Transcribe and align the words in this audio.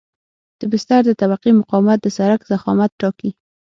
د 0.59 0.61
بستر 0.71 1.01
د 1.07 1.11
طبقې 1.21 1.51
مقاومت 1.59 1.97
د 2.01 2.07
سرک 2.17 2.41
ضخامت 2.51 2.91
ټاکي 2.99 3.29